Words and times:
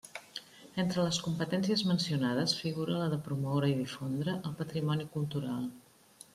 Entre 0.83 1.03
les 1.07 1.19
competències 1.25 1.83
mencionades 1.89 2.57
figura 2.63 2.97
la 3.03 3.11
de 3.13 3.21
promoure 3.29 3.71
i 3.75 3.79
difondre 3.85 4.37
el 4.41 4.59
patrimoni 4.65 5.11
cultural. 5.19 5.73